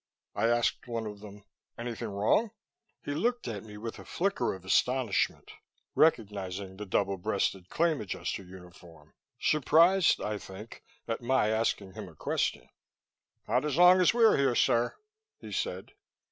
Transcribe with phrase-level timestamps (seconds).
[0.33, 1.45] I asked one of them,
[1.77, 2.49] "Anything wrong?"
[3.05, 5.51] He looked at me with a flicker of astonishment,
[5.93, 12.15] recognizing the double breasted Claim Adjuster uniform, surprised, I think, at my asking him a
[12.15, 12.67] question.
[13.47, 14.95] "Not as long as we're here, sir,"
[15.37, 15.91] he said.